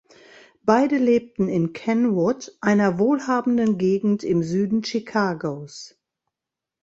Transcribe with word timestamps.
Beide 0.63 0.97
lebten 0.97 1.47
in 1.47 1.73
Kenwood, 1.73 2.57
einer 2.59 2.97
wohlhabenden 2.97 3.77
Gegend 3.77 4.23
im 4.23 4.41
Süden 4.41 4.81
Chicagos. 4.83 5.95